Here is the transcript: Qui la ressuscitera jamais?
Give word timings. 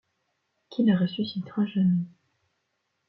Qui 0.71 0.83
la 0.83 0.97
ressuscitera 0.97 1.67
jamais? 1.67 2.07